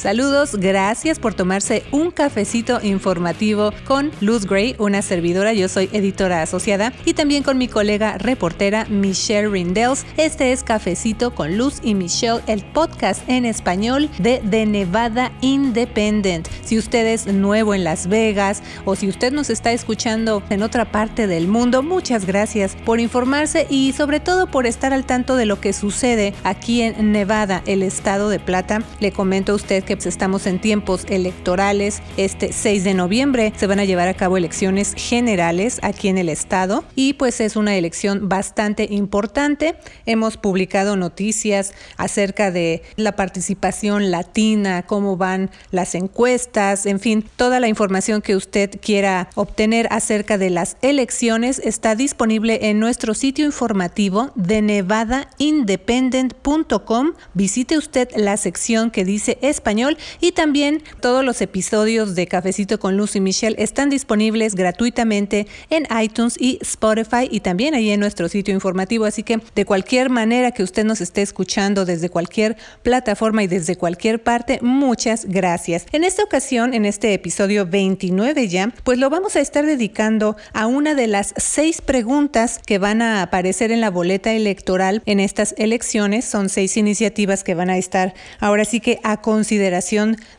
[0.00, 5.52] Saludos, gracias por tomarse un cafecito informativo con Luz Gray, una servidora.
[5.52, 10.06] Yo soy editora asociada y también con mi colega reportera Michelle Rindels.
[10.16, 16.48] Este es Cafecito con Luz y Michelle, el podcast en español de The Nevada Independent.
[16.64, 20.90] Si usted es nuevo en Las Vegas o si usted nos está escuchando en otra
[20.90, 25.44] parte del mundo, muchas gracias por informarse y sobre todo por estar al tanto de
[25.44, 28.82] lo que sucede aquí en Nevada, el estado de Plata.
[29.00, 32.02] Le comento a usted pues, estamos en tiempos electorales.
[32.16, 36.28] Este 6 de noviembre se van a llevar a cabo elecciones generales aquí en el
[36.28, 39.76] estado y pues es una elección bastante importante.
[40.06, 47.58] Hemos publicado noticias acerca de la participación latina, cómo van las encuestas, en fin, toda
[47.58, 53.44] la información que usted quiera obtener acerca de las elecciones está disponible en nuestro sitio
[53.44, 57.12] informativo de nevadaindependent.com.
[57.34, 59.79] Visite usted la sección que dice español
[60.20, 65.86] y también todos los episodios de Cafecito con Luz y Michelle están disponibles gratuitamente en
[66.02, 69.06] iTunes y Spotify y también ahí en nuestro sitio informativo.
[69.06, 73.76] Así que de cualquier manera que usted nos esté escuchando desde cualquier plataforma y desde
[73.76, 75.86] cualquier parte, muchas gracias.
[75.92, 80.66] En esta ocasión, en este episodio 29 ya, pues lo vamos a estar dedicando a
[80.66, 85.54] una de las seis preguntas que van a aparecer en la boleta electoral en estas
[85.56, 86.26] elecciones.
[86.26, 89.59] Son seis iniciativas que van a estar ahora sí que a considerar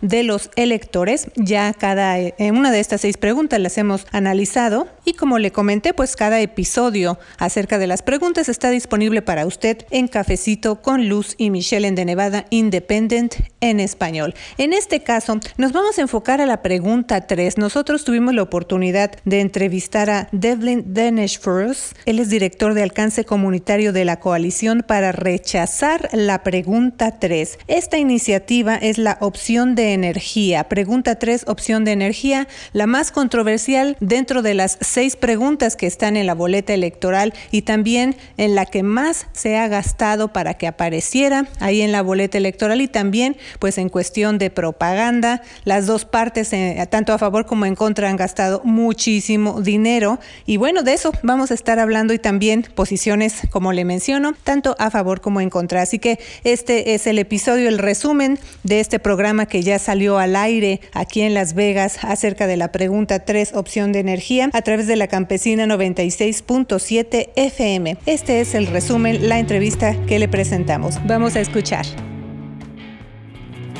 [0.01, 1.27] de los electores.
[1.35, 5.93] Ya cada eh, una de estas seis preguntas las hemos analizado y como le comenté,
[5.93, 11.35] pues cada episodio acerca de las preguntas está disponible para usted en Cafecito con Luz
[11.37, 14.33] y Michelle en de Nevada Independent en español.
[14.57, 17.57] En este caso, nos vamos a enfocar a la pregunta 3.
[17.57, 21.95] Nosotros tuvimos la oportunidad de entrevistar a Devlin Denishfors.
[22.05, 27.59] Él es director de alcance comunitario de la coalición para rechazar la pregunta 3.
[27.67, 30.69] Esta iniciativa es la opción de energía.
[30.69, 34.77] Pregunta 3, opción de energía, la más controversial dentro de las
[35.09, 39.67] preguntas que están en la boleta electoral y también en la que más se ha
[39.67, 44.49] gastado para que apareciera ahí en la boleta electoral y también pues en cuestión de
[44.49, 45.41] propaganda.
[45.65, 50.57] Las dos partes, eh, tanto a favor como en contra, han gastado muchísimo dinero y
[50.57, 54.91] bueno, de eso vamos a estar hablando y también posiciones, como le menciono, tanto a
[54.91, 55.81] favor como en contra.
[55.81, 60.35] Así que este es el episodio, el resumen de este programa que ya salió al
[60.35, 64.80] aire aquí en Las Vegas acerca de la pregunta 3, opción de energía, a través
[64.87, 67.97] de la campesina 96.7 FM.
[68.05, 70.99] Este es el resumen, la entrevista que le presentamos.
[71.05, 71.85] Vamos a escuchar.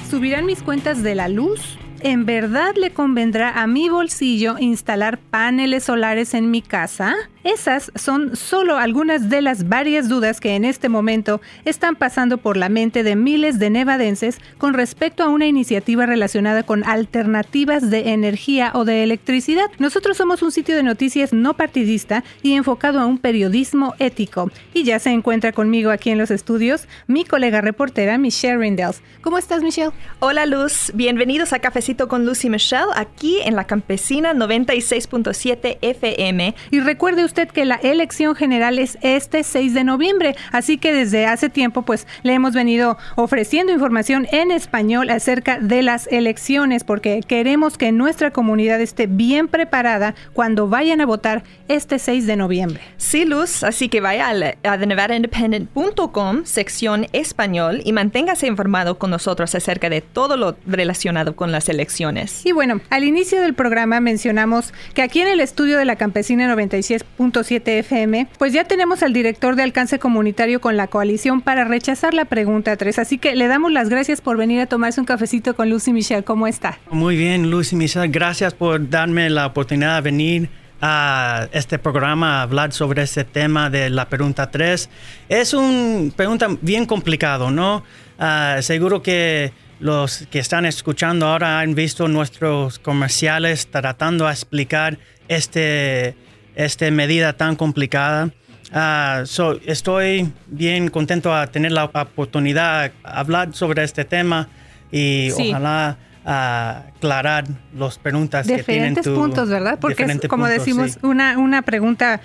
[0.10, 1.78] ¿Subirán mis cuentas de la luz?
[2.02, 7.16] ¿En verdad le convendrá a mi bolsillo instalar paneles solares en mi casa?
[7.44, 12.56] Esas son solo algunas de las varias dudas que en este momento están pasando por
[12.56, 18.12] la mente de miles de nevadenses con respecto a una iniciativa relacionada con alternativas de
[18.12, 19.66] energía o de electricidad.
[19.80, 24.52] Nosotros somos un sitio de noticias no partidista y enfocado a un periodismo ético.
[24.76, 29.02] Y ya se encuentra conmigo aquí en los estudios mi colega reportera Michelle Rindels.
[29.22, 29.92] ¿Cómo estás, Michelle?
[30.20, 30.92] Hola, Luz.
[30.94, 36.54] Bienvenidos a Cafecito con Luz y Michelle aquí en la Campesina 96.7 FM.
[36.70, 41.28] Y recuerde usted que la elección general es este 6 de noviembre, así que desde
[41.28, 47.22] hace tiempo pues le hemos venido ofreciendo información en español acerca de las elecciones porque
[47.26, 52.82] queremos que nuestra comunidad esté bien preparada cuando vayan a votar este 6 de noviembre.
[52.98, 54.28] Sí, Luz, así que vaya
[54.64, 61.54] a, thenevadaindependent.com, sección español y manténgase informado con nosotros acerca de todo lo relacionado con
[61.54, 62.46] las elecciones.
[62.46, 66.50] Y bueno, al inicio del programa mencionamos que aquí en el estudio de la Campesina
[66.50, 67.06] 96.
[67.44, 72.14] 7 FM, pues ya tenemos al director de alcance comunitario con la coalición para rechazar
[72.14, 73.00] la pregunta 3.
[73.00, 76.24] Así que le damos las gracias por venir a tomarse un cafecito con Lucy Michelle.
[76.24, 76.80] ¿Cómo está?
[76.90, 78.08] Muy bien, Lucy Michelle.
[78.08, 80.50] Gracias por darme la oportunidad de venir
[80.82, 84.90] a este programa a hablar sobre este tema de la pregunta 3.
[85.30, 87.84] Es una pregunta bien complicado, ¿no?
[88.18, 94.98] Ah, seguro que los que están escuchando ahora han visto nuestros comerciales tratando de explicar
[95.28, 96.16] este
[96.56, 98.30] esta medida tan complicada.
[98.74, 99.24] Ah,
[99.66, 104.48] estoy bien contento a tener la oportunidad de hablar sobre este tema
[104.92, 107.46] y ojalá aclarar
[107.76, 109.80] las preguntas que tienen tu, puntos, ¿verdad?
[109.80, 112.22] Porque es, como decimos, una, una pregunta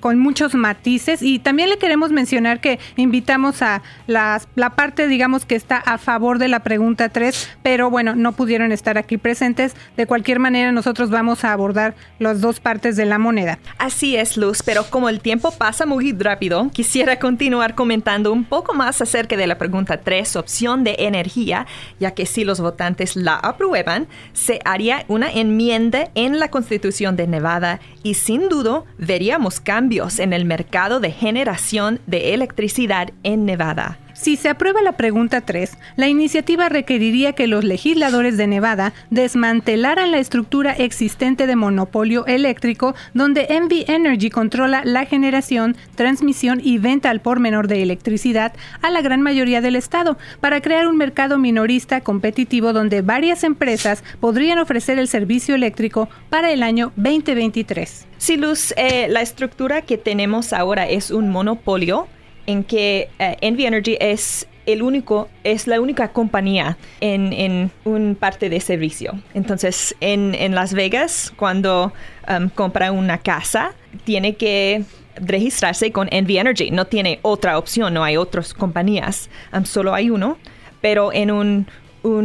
[0.00, 5.44] con muchos matices y también le queremos mencionar que invitamos a las, la parte, digamos,
[5.44, 9.74] que está a favor de la pregunta 3, pero bueno, no pudieron estar aquí presentes.
[9.96, 13.58] De cualquier manera, nosotros vamos a abordar las dos partes de la moneda.
[13.78, 18.74] Así es, Luz, pero como el tiempo pasa muy rápido, quisiera continuar comentando un poco
[18.74, 21.66] más acerca de la pregunta 3, opción de energía,
[22.00, 27.26] ya que si los votantes la aprueban, se haría una enmienda en la Constitución de
[27.26, 33.98] Nevada y sin duda veríamos cambios en el mercado de generación de electricidad en Nevada.
[34.20, 40.10] Si se aprueba la pregunta 3, la iniciativa requeriría que los legisladores de Nevada desmantelaran
[40.10, 47.10] la estructura existente de monopolio eléctrico donde Envy Energy controla la generación, transmisión y venta
[47.10, 51.38] al por menor de electricidad a la gran mayoría del estado para crear un mercado
[51.38, 58.08] minorista competitivo donde varias empresas podrían ofrecer el servicio eléctrico para el año 2023.
[58.18, 62.08] Si Luz, eh, la estructura que tenemos ahora es un monopolio
[62.48, 68.16] en que uh, Envy Energy es el único, es la única compañía en, en un
[68.18, 69.20] parte de servicio.
[69.34, 71.92] Entonces, en, Las Vegas, cuando
[72.28, 73.72] um, compra una casa,
[74.04, 74.82] tiene que
[75.16, 76.70] registrarse con Envy Energy.
[76.70, 80.38] No tiene otra opción, no hay otras compañías, um, solo hay uno.
[80.80, 81.66] Pero en un,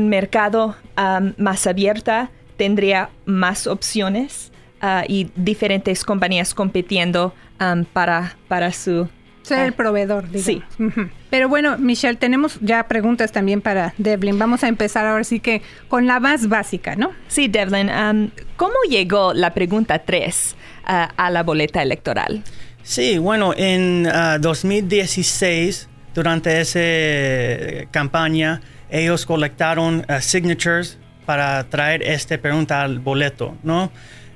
[0.09, 7.33] mercado um, más abierta tendría más opciones uh, y diferentes compañías compitiendo
[7.93, 9.07] para, para su
[9.43, 10.63] ser el ah, proveedor, digamos.
[10.77, 11.09] Sí.
[11.29, 14.39] Pero bueno, Michelle, tenemos ya preguntas también para Devlin.
[14.39, 17.11] Vamos a empezar ahora sí que con la más básica, ¿no?
[17.27, 17.89] Sí, Devlin.
[17.89, 22.43] Um, ¿Cómo llegó la pregunta 3 uh, a la boleta electoral?
[22.81, 24.07] Sí, bueno, en
[24.39, 33.57] 2016, uh, durante esa campaña, ellos colectaron uh, signatures para traer esta pregunta al boleto,
[33.63, 33.91] ¿no?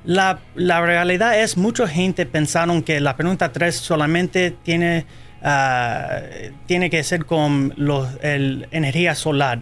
[0.07, 5.05] La, realidad es, mucha gente pensaron que la pregunta 3 solamente tiene,
[5.43, 6.21] ah,
[6.65, 9.59] tiene que ser con los, el, energía solar,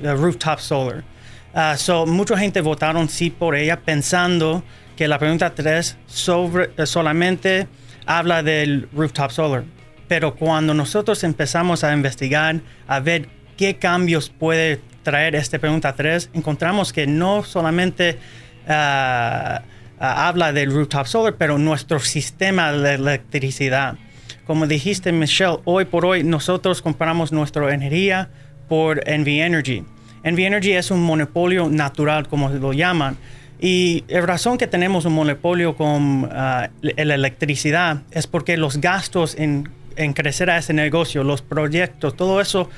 [0.00, 1.02] el rooftop solar.
[1.52, 4.62] Uh, so, mucha gente votaron sí por ella pensando
[4.96, 7.66] que la pregunta 3 sobre, eh, solamente
[8.06, 9.64] habla del rooftop solar.
[10.06, 16.30] Pero cuando nosotros empezamos a investigar, a ver qué cambios puede traer esta pregunta 3,
[16.34, 18.16] encontramos que no solamente...
[18.68, 23.96] Uh, habla del rooftop solar, pero nuestro sistema de electricidad.
[24.46, 28.30] Como dijiste, Michelle, hoy por hoy nosotros compramos nuestra energía
[28.68, 29.84] por Envy Energy.
[30.22, 33.16] Envy Energy es un monopolio natural, como lo llaman.
[33.60, 39.34] Y la razón que tenemos un monopolio con ah, la electricidad es porque los gastos
[39.36, 42.70] en, en, crecer a ese negocio, los proyectos, todo eso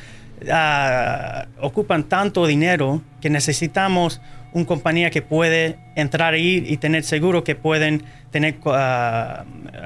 [0.42, 4.22] uh, ocupan tanto dinero que necesitamos
[4.52, 8.72] una compañía que puede entrar ahí y tener seguro que pueden tener uh,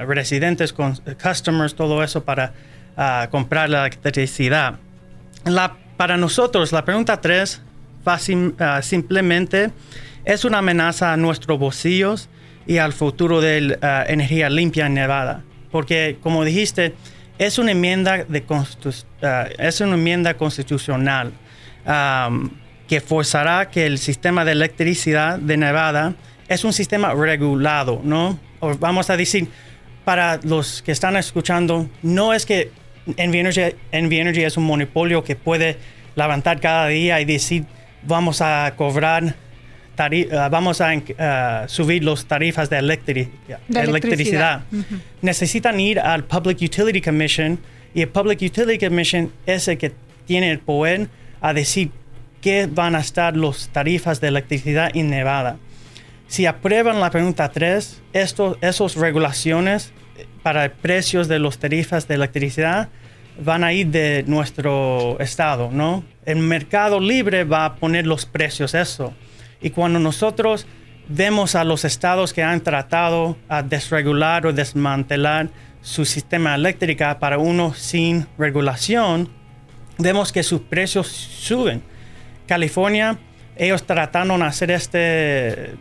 [0.06, 2.52] residentes, con customers, todo eso para
[2.96, 4.76] uh, comprar la electricidad.
[5.96, 7.62] Para nosotros, la pregunta 3
[8.02, 9.70] fácil, uh, simplemente
[10.24, 12.28] es una amenaza a nuestros bolsillos
[12.66, 15.42] y al futuro de la energía limpia en Nevada.
[15.70, 16.94] Porque, como dijiste,
[17.38, 18.44] es una enmienda, de
[19.58, 21.32] es una enmienda constitucional.
[22.88, 26.14] Que forzará que el sistema de electricidad de Nevada
[26.48, 28.38] es un sistema regulado, ¿no?
[28.60, 29.48] O vamos a decir,
[30.04, 32.70] para los que están escuchando, no es que
[33.16, 33.38] Envy
[34.18, 35.78] Energy, es un monopolio que puede
[36.14, 37.64] levantar cada día y decir,
[38.02, 39.34] vamos a cobrar,
[39.98, 44.64] eh, vamos a uh, subir las tarifas de, electricidad.
[45.22, 47.58] Necesitan ir al Public Utility Commission
[47.94, 49.92] y el Public Utility Commission es el que
[50.26, 51.08] tiene el poder
[51.40, 51.90] a decir
[52.44, 55.56] qué van a estar las tarifas de electricidad en Nevada.
[56.26, 59.94] Si aprueban la pregunta 3, esas regulaciones
[60.42, 62.90] para precios de las tarifas de electricidad
[63.42, 66.04] van a ir de nuestro estado, ¿no?
[66.26, 69.14] El mercado libre va a poner los precios eso.
[69.62, 70.66] Y cuando nosotros
[71.08, 75.48] vemos a los estados que han tratado a desregular o desmantelar
[75.80, 79.30] su sistema eléctrico para uno sin regulación,
[79.96, 81.93] vemos que sus precios suben.
[82.46, 83.18] California,
[83.56, 85.74] ellos trataron de hacer este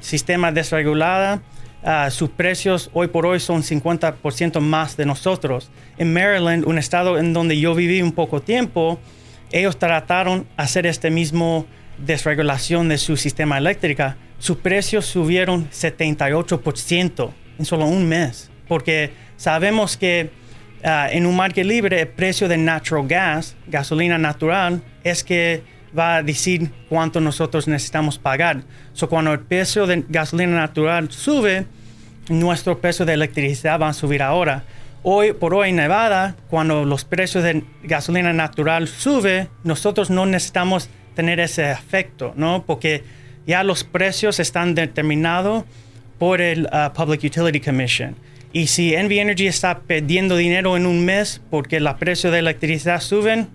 [0.00, 1.40] sistema desregulado.
[1.82, 5.70] Uh, sus precios hoy por hoy son 50% más de nosotros.
[5.96, 8.98] En Maryland, un estado en donde yo viví un poco tiempo,
[9.52, 11.66] ellos trataron de hacer este mismo
[11.98, 14.14] desregulación de su sistema eléctrico.
[14.38, 20.30] Sus precios subieron 78% en solo un mes, porque sabemos que
[20.84, 25.62] uh, en un marco libre el precio de natural gas, gasolina natural, es que
[25.96, 28.62] va a decir cuánto nosotros necesitamos pagar.
[28.92, 31.66] So, cuando el precio de gasolina natural sube,
[32.28, 34.64] nuestro precio de electricidad va a subir ahora.
[35.02, 40.90] Hoy por hoy en Nevada, cuando los precios de gasolina natural suben, nosotros no necesitamos
[41.14, 42.64] tener ese efecto, ¿no?
[42.66, 43.04] Porque
[43.46, 45.64] ya los precios están determinados
[46.18, 48.16] por el uh, Public Utility Commission.
[48.52, 53.00] Y si Envy Energy está perdiendo dinero en un mes porque los precios de electricidad
[53.00, 53.48] suben,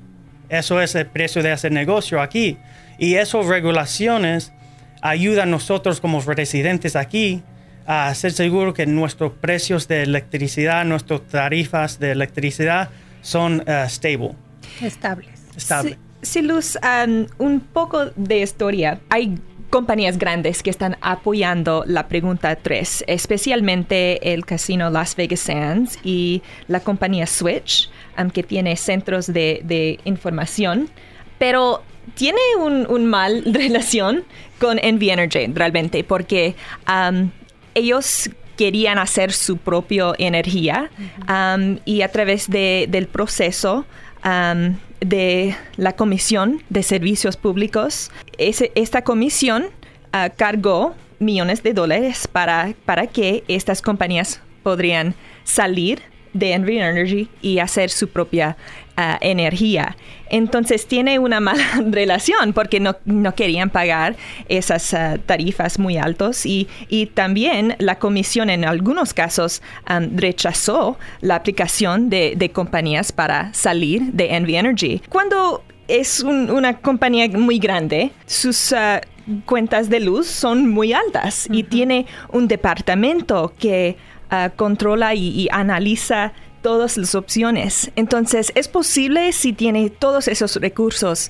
[0.60, 2.57] eso es el precio de hacer negocio aquí.
[2.98, 4.53] Y esas regulaciones
[5.01, 7.43] ayudan a nosotros como residentes aquí
[7.86, 12.89] a ser seguros que nuestros precios de electricidad, nuestras tarifas de electricidad
[13.22, 14.36] son uh, stable.
[14.81, 15.41] Estables.
[15.55, 15.98] Estable.
[16.22, 19.01] Sí, Luz, um, un poco de historia.
[19.10, 19.38] Hay
[19.74, 26.44] compañías grandes que están apoyando la pregunta 3, especialmente el casino Las Vegas Sands y
[26.68, 27.89] la compañía Switch,
[28.20, 30.92] um, que tiene centros de, de información,
[31.39, 31.82] pero
[32.13, 34.25] tiene un, un, mal relación
[34.60, 36.53] con Envy Energy realmente, porque
[36.88, 37.32] um,
[37.74, 40.92] ellos querían hacer su propia energía
[41.27, 43.88] um, y a través de, del proceso
[44.24, 49.65] um, de la Comisión de Servicios Públicos, ese, esta comisión
[50.13, 56.01] uh, cargó millones de dólares para, para que estas compañías podrían salir
[56.33, 58.57] de Envy Energy y hacer su propia
[58.98, 59.95] uh, energía.
[60.33, 64.15] Entonces tiene una mala relación porque no, no querían pagar
[64.49, 70.97] esas uh, tarifas muy altas y, y, también la comisión en algunos casos um, rechazó
[71.21, 75.03] la aplicación de, de, compañías para salir de Envy Energy.
[75.07, 78.71] Cuando es un, una compañía muy grande, sus...
[78.71, 78.99] Uh,
[79.45, 81.59] cuentas de luz son muy altas uh -huh.
[81.59, 83.95] y tiene un departamento que
[84.33, 86.33] Uh, controla y, y, analiza
[86.63, 87.91] todas las opciones.
[87.96, 91.29] Entonces, es posible si tiene todos esos recursos,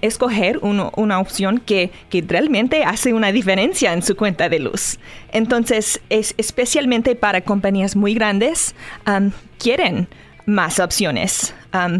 [0.00, 4.98] escoger uno, una opción que, que, realmente hace una diferencia en su cuenta de luz.
[5.30, 8.74] Entonces, es especialmente para compañías muy grandes,
[9.58, 10.08] quieren
[10.44, 11.54] más opciones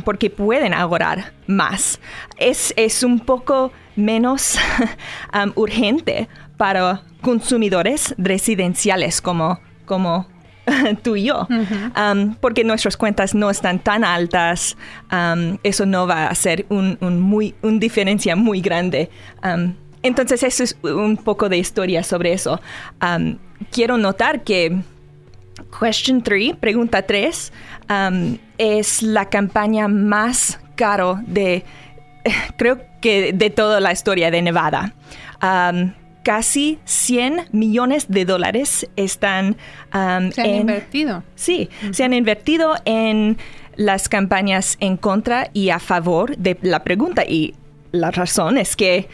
[0.05, 2.01] porque pueden ahorrar más.
[2.39, 4.59] Es, es un poco menos
[5.55, 10.27] urgente para consumidores residenciales como como
[11.03, 12.13] tú y yo, uh -huh.
[12.13, 14.77] um, porque nuestras cuentas no están tan altas,
[15.11, 19.11] um, eso no va a hacer un, un muy, una diferencia muy grande.
[19.43, 22.61] Um, entonces, eso es un poco de historia sobre eso.
[23.71, 24.83] quiero notar que
[25.79, 27.53] Question 3, pregunta 3,
[28.59, 31.65] es la campaña más caro de,
[32.57, 34.95] creo que de toda la historia de Nevada
[36.23, 39.57] casi 100 millones de dólares están
[39.95, 41.23] um, se han en, invertido.
[41.35, 41.93] Sí, uh -huh.
[41.93, 43.39] se han invertido en
[43.77, 47.25] las campañas en contra y a favor de la pregunta.
[47.25, 47.55] Y
[47.91, 49.09] la razón es que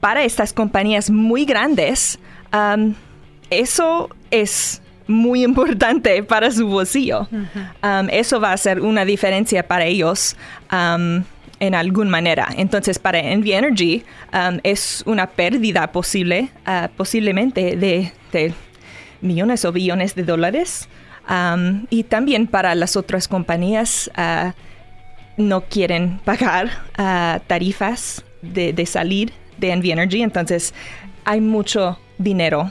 [0.00, 2.18] para estas compañías muy grandes,
[2.52, 2.94] um,
[3.50, 7.28] eso es muy importante para su bolsillo.
[7.30, 8.02] Uh -huh.
[8.02, 10.36] um, eso va a ser una diferencia para ellos
[11.60, 12.48] en alguna manera.
[12.56, 18.12] Entonces, para Envy Energy um, es una pérdida posible, uh, posiblemente de,
[19.20, 20.88] millones o billones de dólares.
[21.28, 24.50] Um, y también para las otras compañías uh,
[25.36, 26.66] no quieren pagar
[26.98, 30.22] uh, tarifas de, de salir de Envy Energy.
[30.22, 30.74] Entonces,
[31.24, 32.70] hay mucho dinero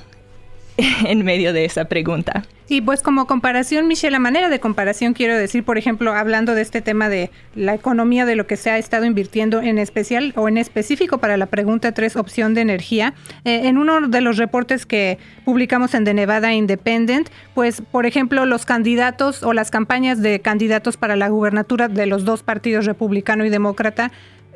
[1.06, 2.44] en medio de esa pregunta.
[2.74, 6.64] Y pues como comparación, Michelle, la manera de comparación quiero decir, por ejemplo, hablando de
[6.64, 10.48] este tema de la economía, de lo que se ha estado invirtiendo en especial o
[10.48, 13.14] en específico para la pregunta 3, opción de energía,
[13.46, 18.44] eh, en uno de los reportes que publicamos en The Nevada Independent, pues por ejemplo,
[18.48, 23.46] los candidatos o las campañas de candidatos para la gubernatura de los dos partidos, republicano
[23.46, 24.12] y demócrata,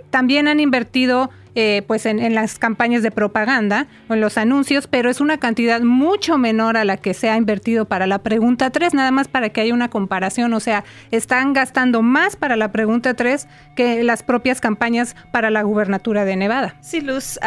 [0.09, 5.09] también han invertido eh, pues en, las campañas de propaganda o en los anuncios, pero
[5.09, 8.93] es una cantidad mucho menor a la que se ha invertido para la pregunta 3,
[8.93, 13.15] nada más para que haya una comparación, o sea, están gastando más para la pregunta
[13.15, 16.75] 3 que las propias campañas para la gubernatura de Nevada.
[16.81, 17.39] Sí, Luz,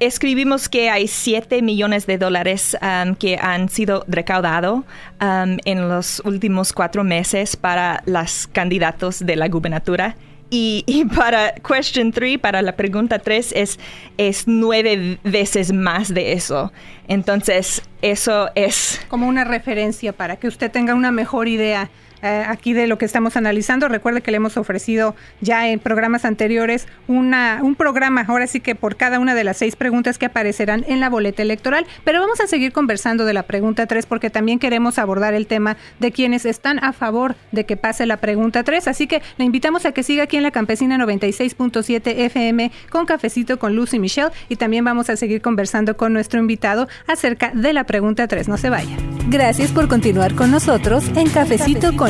[0.00, 2.76] escribimos que hay 7 millones de dólares
[3.20, 4.82] que han sido recaudados
[5.20, 10.16] en los últimos cuatro meses para los candidatos de la gubernatura.
[10.50, 13.78] Y, y, para question 3, para la pregunta 3, es,
[14.18, 16.72] es nueve veces más de eso.
[17.06, 19.00] Entonces, eso es...
[19.08, 21.88] Como una referencia para que usted tenga una mejor idea
[22.22, 23.88] eh, aquí de lo que estamos analizando.
[23.88, 28.74] Recuerde que le hemos ofrecido ya en programas anteriores una, un programa, ahora sí que
[28.74, 31.86] por cada una de las seis preguntas que aparecerán en la boleta electoral.
[32.04, 35.76] Pero vamos a seguir conversando de la pregunta 3 porque también queremos abordar el tema
[35.98, 38.88] de quienes están a favor de que pase la pregunta 3.
[38.88, 43.58] Así que le invitamos a que siga aquí en la Campesina 96.7 FM con Cafecito
[43.58, 47.84] con Lucy Michelle y también vamos a seguir conversando con nuestro invitado acerca de la
[47.84, 48.48] pregunta 3.
[48.48, 48.96] No se vaya.
[49.28, 52.09] Gracias por continuar con nosotros en Cafecito con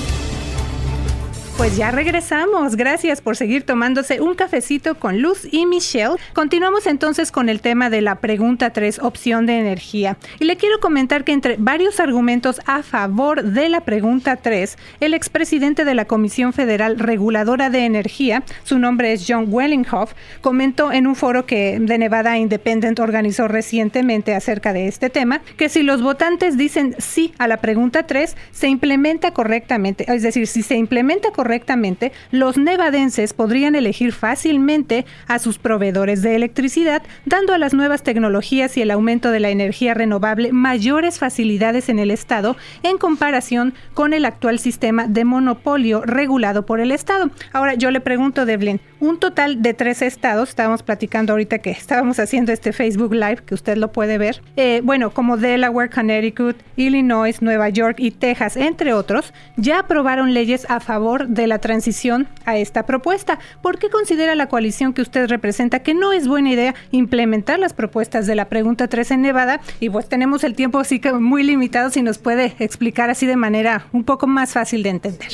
[1.61, 2.75] Pues ya regresamos.
[2.75, 6.15] Gracias por seguir tomándose un cafecito con Luz y Michelle.
[6.33, 10.17] Continuamos entonces con el tema de la pregunta 3, opción de energía.
[10.39, 15.13] Y le quiero comentar que entre varios argumentos a favor de la pregunta 3, el
[15.13, 21.05] expresidente de la Comisión Federal Reguladora de Energía, su nombre es John Wellinghoff, comentó en
[21.05, 26.01] un foro que de Nevada Independent organizó recientemente acerca de este tema, que si los
[26.01, 30.11] votantes dicen sí a la pregunta 3, se implementa correctamente.
[30.11, 36.21] Es decir, si se implementa correctamente, correctamente, los nevadenses podrían elegir fácilmente a sus proveedores
[36.21, 41.19] de electricidad, dando a las nuevas tecnologías y el aumento de la energía renovable mayores
[41.19, 46.89] facilidades en el Estado en comparación con el actual sistema de monopolio regulado por el
[46.89, 47.29] Estado.
[47.51, 52.19] Ahora yo le pregunto, Devlin, un total de tres estados, estábamos platicando ahorita que estábamos
[52.19, 57.41] haciendo este Facebook Live, que usted lo puede ver, eh, bueno, como Delaware, Connecticut, Illinois,
[57.41, 62.57] Nueva York y Texas, entre otros, ya aprobaron leyes a favor de la transición a
[62.57, 63.39] esta propuesta.
[63.63, 67.73] ¿Por qué considera la coalición que usted representa que no es buena idea implementar las
[67.73, 69.61] propuestas de la pregunta 3 en Nevada?
[69.79, 73.35] Y pues tenemos el tiempo así que muy limitado, si nos puede explicar así de
[73.35, 75.29] manera un poco más fácil de entender.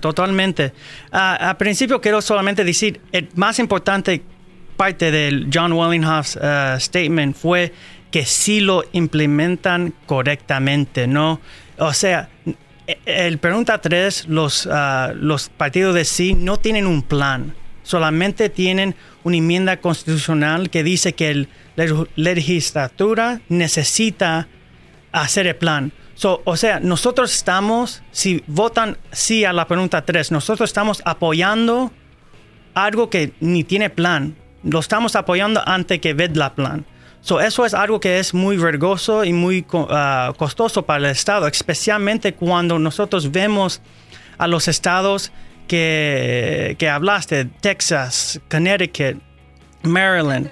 [0.00, 0.72] Totalmente.
[1.12, 4.22] a principio quiero solamente decir, el más importante
[4.76, 7.72] parte del John Wellinghoff's uh, statement fue
[8.10, 11.40] que sí lo implementan correctamente, ¿no?
[11.78, 12.28] O sea,
[13.04, 18.94] el pregunta 3, los, uh, los partidos de sí no tienen un plan, solamente tienen
[19.22, 24.48] una enmienda constitucional que dice que la legislatura necesita
[25.12, 25.92] hacer el plan.
[26.22, 31.92] o sea, nosotros estamos, si votan sí a la pregunta 3, nosotros estamos apoyando
[32.74, 34.34] algo que ni tiene plan.
[34.62, 36.84] Lo estamos apoyando antes que ver la plan.
[37.22, 41.46] So, eso es algo que es muy vergoso y muy uh, costoso para el Estado,
[41.46, 43.82] especialmente cuando nosotros vemos
[44.38, 45.30] a los estados
[45.68, 49.20] que, que hablaste, Texas, Connecticut,
[49.82, 50.50] Maryland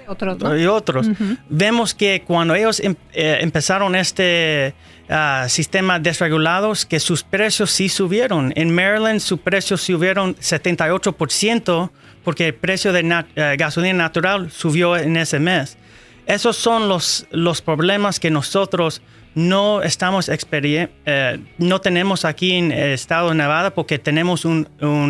[0.57, 1.07] y otros.
[1.49, 4.73] Vemos que cuando ellos em, eh, empezaron este
[5.09, 8.53] uh, sistema desregulados, que sus precios sí subieron.
[8.55, 11.91] En Maryland sus precios subieron 78%
[12.29, 15.79] porque el precio de eh, gasolina natural subió en ese mes.
[16.27, 19.01] Esos son los, los problemas que nosotros
[19.33, 24.67] no estamos eh, no tenemos aquí en el estado de Nevada porque tenemos un,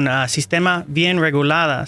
[0.10, 1.84] ah, sistema bien regulado.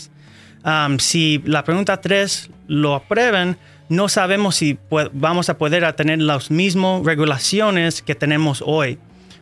[0.97, 4.77] si la pregunta 3 lo aprueban, no sabemos si
[5.13, 8.99] vamos a poder tener las mismas regulaciones que tenemos hoy.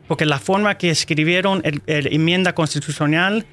[0.07, 3.47] Porque la forma que escribieron la enmienda constitucional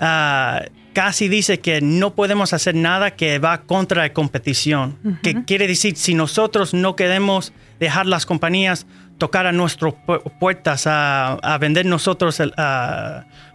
[0.00, 4.96] uh, casi dice que no podemos hacer nada que va contra la competición.
[5.22, 8.86] Que quiere decir, si nosotros no queremos dejar las compañías
[9.18, 9.92] tocar a nuestras
[10.40, 12.40] puertas a, vender nosotros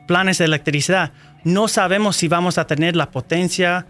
[0.06, 3.88] planes de electricidad, no sabemos si vamos a tener la potencia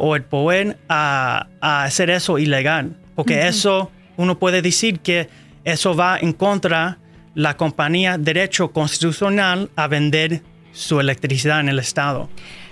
[0.00, 2.96] o el poder a, hacer eso ilegal.
[3.14, 5.28] Porque eso, uno puede decir que
[5.62, 6.98] eso va en contra
[7.36, 12.28] la compañía derecho constitucional a vender su electricidad en el Estado.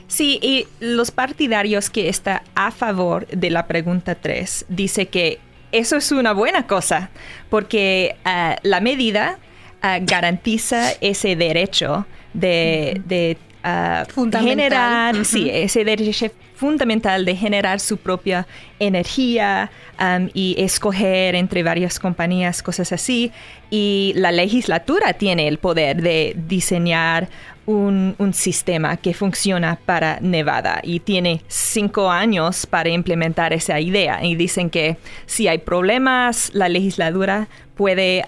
[0.08, 5.38] Sí, y los partidarios que están a favor de la pregunta 3 dice que
[5.70, 7.10] eso es una buena cosa,
[7.50, 9.38] porque ah, la medida
[9.82, 14.06] ah, garantiza ese derecho de, ah,
[14.40, 18.46] generar, sí, ese derecho fundamental de generar su propia
[18.80, 19.70] energía
[20.34, 23.30] y escoger entre varias compañías, cosas así.
[23.70, 27.28] Y la legislatura tiene el poder de diseñar
[27.68, 34.24] un, sistema que funciona para Nevada y tiene cinco años para implementar esa idea.
[34.24, 38.24] Y dicen que si hay problemas, la legislatura puede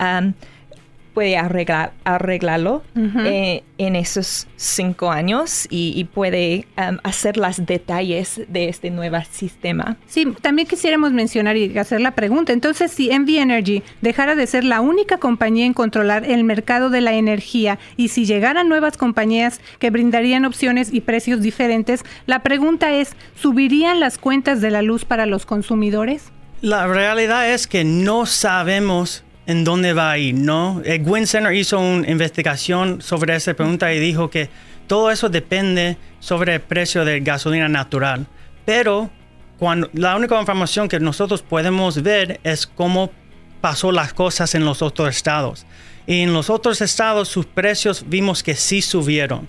[1.21, 8.71] puede arreglar, arreglarlo eh, en esos cinco años y, puede um, hacer los detalles de
[8.71, 9.99] este nuevo sistema.
[10.07, 12.55] Sí, también quisiéramos mencionar y hacer la pregunta.
[12.55, 17.03] Entonces, si Envy Energy dejara de ser la única compañía en controlar el mercado de
[17.03, 22.95] la energía y si llegaran nuevas compañías que brindarían opciones y precios diferentes, la pregunta
[22.95, 26.33] es, ¿subirían las cuentas de la luz para los consumidores?
[26.63, 30.83] La realidad es que no sabemos en dónde va a ir, ¿no?
[30.85, 34.49] El Gwyn Center hizo una investigación sobre esa pregunta y dijo que
[34.87, 38.27] todo eso depende sobre el precio de gasolina natural.
[38.65, 39.11] Pero
[39.59, 43.11] cuando, la única información que nosotros podemos ver es cómo
[43.61, 45.67] pasó las cosas en los otros estados.
[46.07, 49.47] Y en los otros estados sus precios vimos que sí subieron.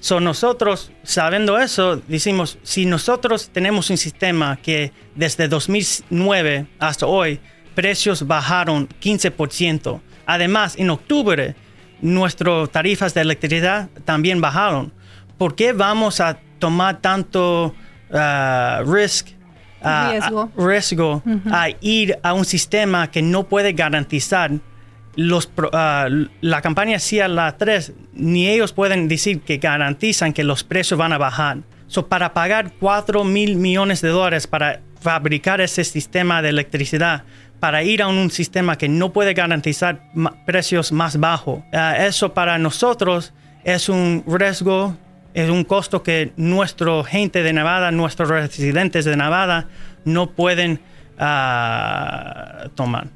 [0.00, 7.40] So nosotros, sabiendo eso, decimos, si nosotros tenemos un sistema que desde 2009 hasta hoy,
[7.78, 10.00] precios bajaron 15%.
[10.26, 11.54] Además, en octubre,
[12.00, 14.92] nuestras tarifas de electricidad también bajaron.
[15.38, 17.76] ¿Por qué vamos a tomar tanto
[18.10, 19.28] uh, risk,
[19.80, 24.50] uh, riesgo, a ir a un sistema que no puede garantizar
[25.14, 26.08] los, ah,
[26.40, 31.12] la campaña CIA la 3, ni ellos pueden decir que garantizan que los precios van
[31.12, 31.58] a bajar.
[31.86, 37.22] So, para pagar 4 mil millones de dólares para fabricar ese sistema de electricidad,
[37.60, 40.00] para ir a un sistema que no puede garantizar
[40.46, 43.32] precios más bajos, ah, eso para nosotros
[43.64, 44.96] es un riesgo,
[45.34, 49.68] es un costo que nuestra gente de Nevada, nuestros residentes de Nevada
[50.04, 50.80] no pueden
[51.18, 53.08] uh, tomar.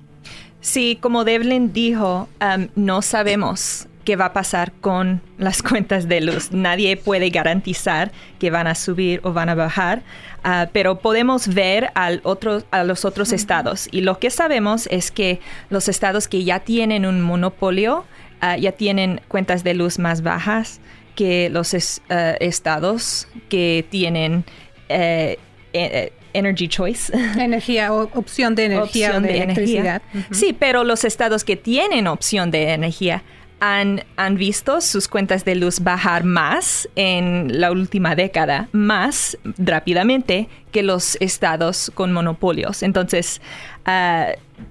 [0.61, 6.21] Sí, como Devlin dijo, um, no sabemos qué va a pasar con las cuentas de
[6.21, 6.53] luz.
[6.53, 10.03] Nadie puede garantizar que van a subir o van a bajar,
[10.45, 13.89] uh, pero podemos ver al otro, a los otros estados.
[13.93, 18.05] Y lo que sabemos es que los estados que ya tienen un monopolio
[18.43, 20.81] uh, ya tienen cuentas de luz más bajas
[21.15, 21.79] que los uh,
[22.41, 24.45] estados que tienen
[24.89, 25.39] eh,
[25.73, 27.13] eh, energy choice.
[27.39, 30.03] Energía, opción de energía de, electricidad.
[30.31, 33.23] Sí, pero los estados que tienen opción de energía
[33.65, 40.49] han, han, visto sus cuentas de luz bajar más en la última década, más rápidamente
[40.73, 42.83] que los estados con monopolios.
[42.83, 43.41] Entonces,
[43.85, 44.31] ah,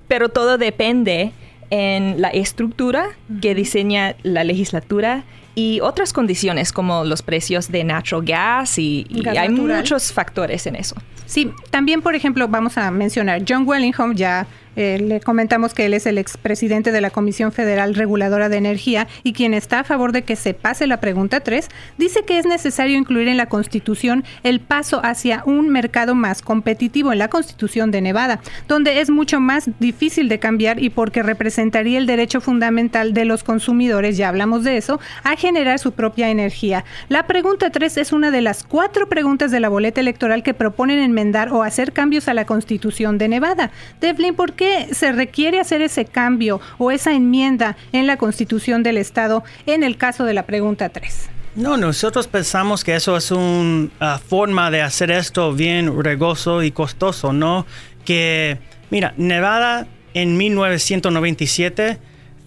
[0.10, 1.32] pero todo depende
[1.70, 5.24] en la estructura que diseña la legislatura
[5.56, 10.98] y otras condiciones como los precios de natural gas y, hay muchos factores en eso.
[11.26, 15.94] Sí, también por ejemplo vamos a mencionar John Wellingham ya eh, le comentamos que él
[15.94, 20.12] es el expresidente de la Comisión Federal Reguladora de Energía y quien está a favor
[20.12, 24.24] de que se pase la pregunta 3, dice que es necesario incluir en la Constitución
[24.44, 29.40] el paso hacia un mercado más competitivo en la Constitución de Nevada, donde es mucho
[29.40, 34.64] más difícil de cambiar y porque representaría el derecho fundamental de los consumidores, ya hablamos
[34.64, 36.86] de eso, a generar su propia energía.
[37.10, 41.00] La pregunta 3 es una de las cuatro preguntas de la boleta electoral que proponen
[41.00, 43.72] enmendar o hacer cambios a la Constitución de Nevada.
[44.00, 48.98] Devlin, ¿por qué se requiere hacer ese cambio o esa enmienda en la Constitución del
[48.98, 51.30] Estado en el caso de la pregunta 3?
[51.56, 56.70] No, nosotros pensamos que eso es una ah, forma de hacer esto bien regoso y
[56.70, 57.66] costoso, ¿no?
[58.06, 58.60] Que,
[58.92, 61.98] mira, Nevada en 1997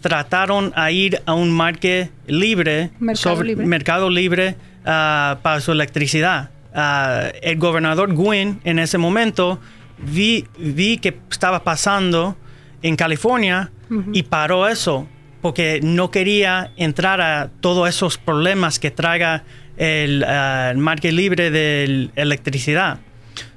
[0.01, 4.55] trataron a ir a un marque libre, mercado sobre, libre, mercado libre
[4.87, 6.51] ah, para su electricidad.
[6.73, 9.59] Ah, el gobernador Gwynn en ese momento
[10.07, 12.37] vi, vi que estaba pasando
[12.83, 13.71] en California
[14.13, 15.07] y paró eso
[15.41, 19.45] porque no quería entrar a todos esos problemas que traiga
[19.77, 23.01] el, uh, market libre de electricidad.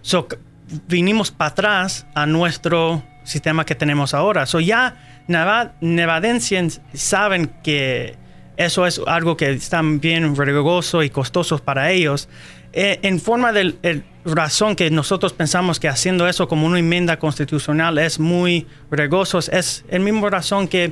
[0.02, 0.28] So,
[0.88, 4.46] vinimos para atrás a nuestro sistema que tenemos ahora.
[4.46, 4.96] So, ya
[5.28, 8.16] Nevad nevadenses saben que
[8.58, 12.28] eso es algo que está bien riesgoso y costoso para ellos.
[12.74, 17.98] Eh, en forma de razón que nosotros pensamos que haciendo eso como una enmienda constitucional
[17.98, 20.92] es muy riesgoso, es el mismo razón que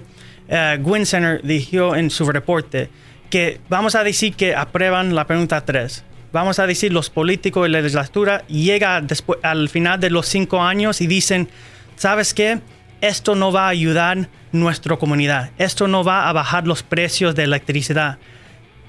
[0.49, 2.89] uh, Gwyn Center dijo en su reporte,
[3.30, 6.04] que vamos a decir que aprueban la pregunta 3.
[6.32, 10.62] Vamos a decir los políticos y la legislatura llega después, al final de los cinco
[10.62, 11.49] años y dicen,
[11.95, 12.60] ¿sabes qué?
[13.01, 15.51] Esto no va a ayudar nuestra comunidad.
[15.58, 18.17] Esto no va a bajar los precios de electricidad.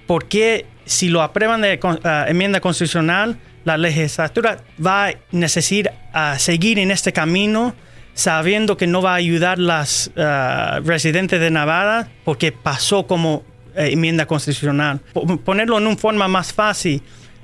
[0.07, 6.39] ¿Por qué si lo aprueban de uh, enmienda constitucional, la legislatura va a necesitar uh,
[6.39, 7.75] seguir en este camino
[8.15, 14.27] sabiendo que no va a ayudar las uh, residentes de Nevada porque pasó como enmienda
[14.27, 15.01] constitucional.
[15.13, 17.03] P ponerlo en una forma más fácil,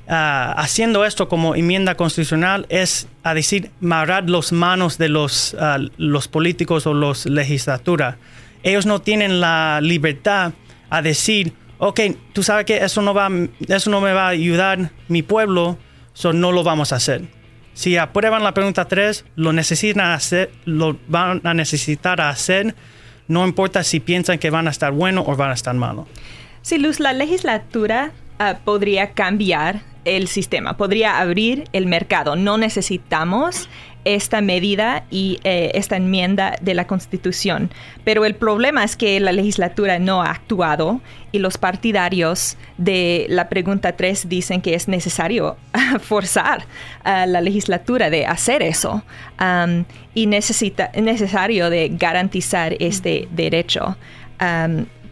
[0.08, 5.56] haciendo esto como enmienda constitucional es a decir, marrar las manos de los,
[5.96, 8.16] los políticos o los legislaturas
[8.62, 10.52] ellos no tienen la libertad
[10.90, 12.00] a decir, ok,
[12.32, 13.28] tú sabes que eso no, va,
[13.68, 15.78] eso no me va a ayudar mi pueblo,
[16.12, 17.22] so no lo vamos a hacer.
[17.74, 22.74] Si aprueban la pregunta 3, lo necesitan hacer, lo van a necesitar hacer,
[23.28, 26.06] no importa si piensan que van a estar bueno o van a estar malo.
[26.60, 32.36] Sí, Luz, la legislatura ah, podría cambiar el sistema, podría abrir el mercado.
[32.36, 33.68] No necesitamos
[34.04, 37.70] esta medida y eh, esta enmienda de la Constitución.
[38.04, 43.48] Pero el problema es que la legislatura no ha actuado y los partidarios de la
[43.48, 45.56] pregunta 3 dicen que es necesario
[46.00, 46.64] forzar
[47.04, 49.04] a la legislatura de hacer eso
[50.14, 53.96] y necesita, necesario de garantizar este derecho.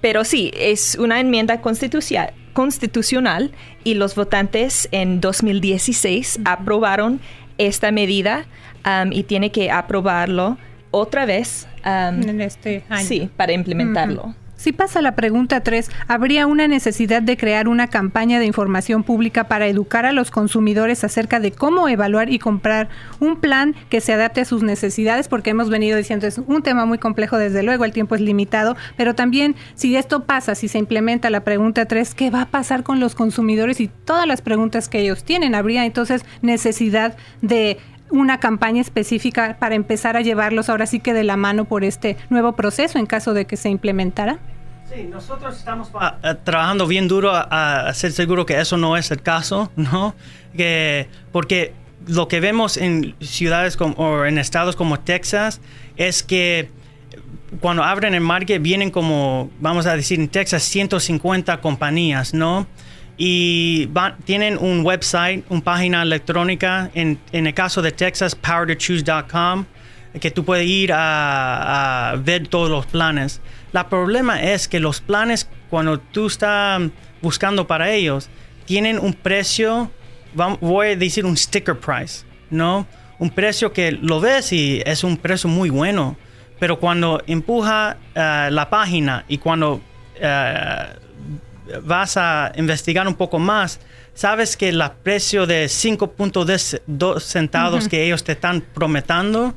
[0.01, 3.53] pero sí, es una enmienda constitucional constitucional
[3.85, 7.21] y los votantes en 2016 aprobaron
[7.59, 8.47] esta medida
[8.85, 10.59] um, y tiene que aprobarlo
[10.91, 11.69] otra vez.
[11.85, 13.07] Um, en este año.
[13.07, 14.35] Sí, para implementarlo.
[14.61, 19.45] Si pasa la pregunta 3, ¿habría una necesidad de crear una campaña de información pública
[19.45, 24.13] para educar a los consumidores acerca de cómo evaluar y comprar un plan que se
[24.13, 25.29] adapte a sus necesidades?
[25.29, 28.77] Porque hemos venido diciendo, es un tema muy complejo, desde luego, el tiempo es limitado,
[28.99, 32.83] pero también si esto pasa, si se implementa la pregunta 3, ¿qué va a pasar
[32.83, 35.55] con los consumidores y todas las preguntas que ellos tienen?
[35.55, 37.79] ¿Habría entonces necesidad de
[38.11, 42.19] una campaña específica para empezar a llevarlos ahora sí que de la mano por este
[42.29, 44.39] nuevo proceso en caso de que se implementara?
[44.93, 45.89] Sí, nosotros estamos
[46.23, 50.15] eh, trabajando bien duro a, hacer seguro que eso no es el caso, ¿no?
[50.57, 51.73] Que, porque
[52.07, 55.61] lo que vemos en ciudades como, o en estados como Texas
[55.97, 56.71] es que
[57.61, 62.67] cuando abren el market vienen como, vamos a decir, en Texas 150 compañías, ¿no?
[63.23, 63.87] y
[64.25, 69.67] tienen un website, una página electrónica, en, en el caso de Texas, powertochoose.com,
[70.19, 73.43] que tú puedes ir a, ver todos los planes.
[73.73, 76.83] El problema es que los planes, cuando tú estás
[77.23, 78.29] buscando para ellos,
[78.65, 79.91] tienen un precio,
[80.61, 82.87] voy a decir un sticker price, ¿no?
[83.19, 86.17] Un precio que lo ves y es un precio muy bueno,
[86.59, 89.81] pero cuando empuja eh, la página y cuando
[90.17, 90.87] eh,
[91.85, 93.81] vas a investigar un poco más,
[94.15, 99.55] sabes que el precio de 5.2 centavos que ellos te están prometiendo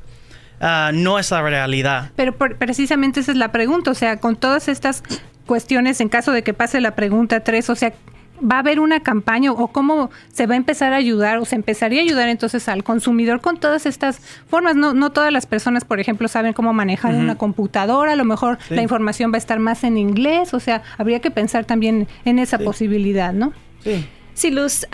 [0.63, 2.11] ah, no es la realidad.
[2.15, 5.03] Pero precisamente esa es la pregunta, o sea, con todas estas
[5.45, 7.93] cuestiones, en caso de que pase la pregunta 3, o sea,
[8.41, 11.55] va a haber una campaña o cómo se va a empezar a ayudar o se
[11.55, 14.75] empezaría a ayudar entonces al consumidor con todas estas formas.
[14.75, 18.57] No, no todas las personas, por ejemplo, saben cómo manejar una computadora, a lo mejor
[18.69, 22.39] la información va a estar más en inglés, o sea, habría que pensar también en
[22.39, 23.53] esa posibilidad, ¿no?
[23.83, 24.05] Sí.
[24.33, 24.87] Sí, Luz,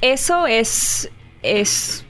[0.00, 1.10] eso es,
[1.42, 2.04] es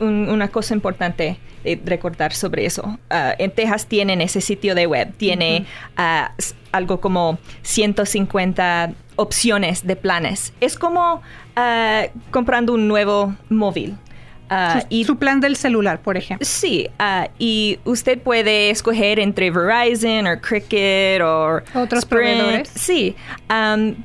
[0.00, 1.38] una cosa importante
[1.84, 2.98] recordar sobre eso.
[3.10, 5.64] Ah, en Texas tienen ese sitio de web, tiene
[5.96, 6.32] ah,
[6.72, 10.52] algo como 150 opciones de planes.
[10.60, 11.22] Es como
[11.56, 13.96] ah, comprando un nuevo móvil.
[14.48, 16.46] su, y, su plan del celular, por ejemplo.
[16.46, 16.88] Sí,
[17.38, 22.68] y usted puede escoger entre Verizon o Cricket o otros proveedores.
[22.68, 23.16] Sí,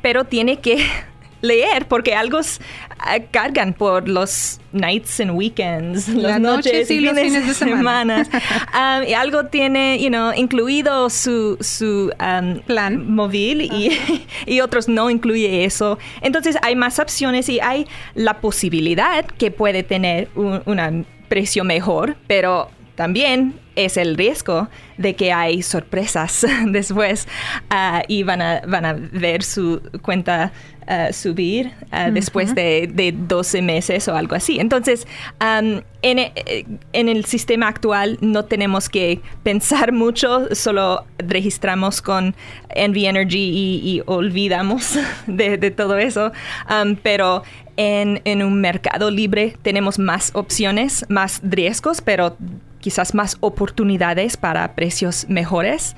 [0.01, 0.77] pero tiene que
[1.41, 2.39] leer porque algo
[3.31, 8.27] cargan por los nights and weekends, las noches, y los fines de semana.
[8.73, 13.97] Um, y algo tiene, you know, incluido su, su um, plan móvil y,
[14.45, 15.97] y, otros no incluye eso.
[16.21, 22.69] Entonces hay más opciones y hay la posibilidad que puede tener un precio mejor, pero
[22.99, 27.29] también es el riesgo de que hay sorpresas después
[27.71, 30.51] uh, y van a, van a ver su cuenta
[30.85, 34.59] uh, subir uh, después de, de, 12 meses o algo así.
[34.59, 35.07] Entonces,
[35.39, 42.35] um, en, eh, en, el sistema actual no tenemos que pensar mucho, solo registramos con
[42.71, 46.33] Envy Energy y, olvidamos de, de, todo eso.
[46.69, 47.43] Um, pero
[47.77, 52.35] en, en un mercado libre tenemos más opciones, más riesgos, pero
[52.79, 55.95] quizás más oportunidades para precios mejores.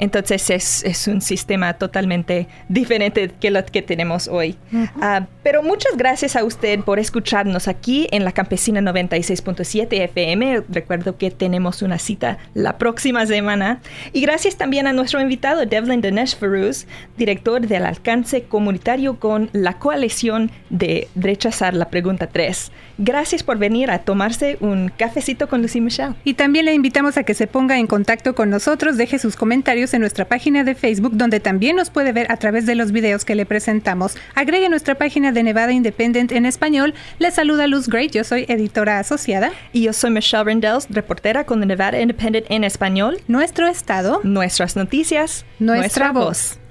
[0.00, 4.56] Entonces es, un sistema totalmente diferente que lo que tenemos hoy.
[5.00, 10.62] Ah, pero muchas gracias a usted por escucharnos aquí en la Campesina 96.7 FM.
[10.70, 13.80] Recuerdo que tenemos una cita la próxima semana.
[14.14, 16.86] Y gracias también a nuestro invitado Devlin Dinesh Faruz,
[17.18, 22.72] director del alcance comunitario con la coalición de rechazar la pregunta 3.
[22.96, 26.14] Gracias por venir a tomarse un cafecito con Lucy Michelle.
[26.24, 29.89] Y también le invitamos a que se ponga en contacto con nosotros, deje sus comentarios
[29.94, 33.24] en nuestra página de Facebook, donde también nos puede ver a través de los videos
[33.24, 34.16] que le presentamos.
[34.34, 36.94] Agregue nuestra página de Nevada Independent en español.
[37.18, 39.50] Les saluda Luz Great, yo soy editora asociada.
[39.72, 43.18] Y yo soy Michelle Rendells, reportera con The Nevada Independent en español.
[43.28, 44.20] Nuestro estado.
[44.22, 45.44] Nuestras noticias.
[45.58, 46.59] Nuestra, voz.